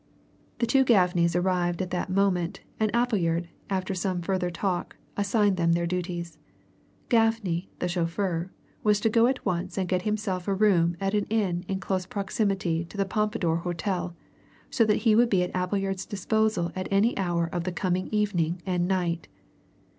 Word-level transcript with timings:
The 0.57 0.65
two 0.65 0.83
Gaffneys 0.83 1.35
arrived 1.35 1.79
at 1.79 1.91
that 1.91 2.09
moment 2.09 2.61
and 2.79 2.89
Appleyard, 2.91 3.49
after 3.69 3.93
some 3.93 4.23
further 4.23 4.49
talk, 4.49 4.95
assigned 5.15 5.57
them 5.57 5.73
their 5.73 5.85
duties. 5.85 6.39
Gaffney, 7.07 7.69
the 7.77 7.87
chauffeur, 7.87 8.49
was 8.81 8.99
to 9.01 9.11
go 9.11 9.27
at 9.27 9.45
once 9.45 9.77
and 9.77 9.87
get 9.87 10.01
himself 10.01 10.47
a 10.47 10.55
room 10.55 10.97
at 10.99 11.13
an 11.13 11.25
inn 11.25 11.65
in 11.67 11.79
close 11.79 12.07
proximity 12.07 12.83
to 12.85 12.97
the 12.97 13.05
Pompadour 13.05 13.57
Hotel, 13.57 14.15
so 14.71 14.85
that 14.85 15.03
he 15.05 15.15
would 15.15 15.29
be 15.29 15.43
at 15.43 15.53
Appleyard's 15.55 16.07
disposal 16.07 16.71
at 16.75 16.87
any 16.89 17.15
hour 17.15 17.45
of 17.53 17.63
the 17.63 17.71
coming 17.71 18.07
evening 18.07 18.59
and 18.65 18.87
night. 18.87 19.27